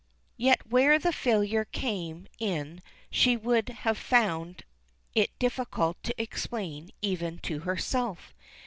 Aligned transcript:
Yet 0.37 0.65
where 0.65 0.97
the 0.97 1.13
failure 1.13 1.63
came 1.63 2.25
in 2.39 2.81
she 3.11 3.37
would 3.37 3.69
have 3.69 3.99
found 3.99 4.63
it 5.13 5.37
difficult 5.37 6.01
to 6.01 6.19
explain 6.19 6.89
even 7.03 7.37
to 7.43 7.59
herself. 7.59 8.33